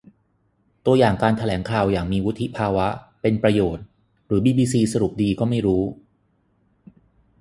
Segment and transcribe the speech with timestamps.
[0.85, 2.87] ตัวอย่างการแถลงข่าวอย่างมีวุฒิภาวะ
[3.21, 3.83] เป็นประโยชน์
[4.25, 5.83] หรือบีบีซีสรุปดีก็ไม่รู้